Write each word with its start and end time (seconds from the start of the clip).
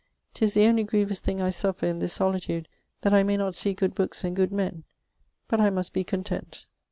'Tis 0.33 0.55
the 0.55 0.65
onely 0.65 0.83
grievous 0.83 1.21
thing 1.21 1.39
I 1.39 1.51
suffer 1.51 1.85
in 1.85 1.99
this 1.99 2.13
solitude 2.13 2.67
that 3.01 3.13
I 3.13 3.21
may 3.21 3.37
not 3.37 3.53
see 3.53 3.75
good 3.75 3.93
bookes 3.93 4.23
and 4.23 4.35
good 4.35 4.51
men, 4.51 4.83
but 5.47 5.61
I 5.61 5.69
must 5.69 5.93
be 5.93 6.03
content. 6.03 6.65